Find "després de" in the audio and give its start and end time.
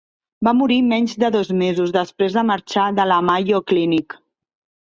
1.97-2.45